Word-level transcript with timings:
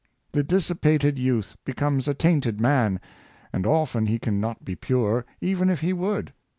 The 0.31 0.41
dissipated 0.41 1.19
youth 1.19 1.57
becomes 1.63 2.07
a 2.07 2.15
tainted 2.15 2.59
man; 2.59 2.99
and 3.53 3.67
often 3.67 4.07
he 4.07 4.17
can 4.17 4.41
not 4.41 4.65
be 4.65 4.75
pure, 4.75 5.25
even 5.41 5.69
if 5.69 5.81
he 5.81 5.93
would. 5.93 6.33